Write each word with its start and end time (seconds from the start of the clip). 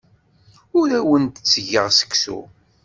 Ur 0.79 0.89
awen-d-ttgeɣ 0.99 1.87
seksu. 1.99 2.39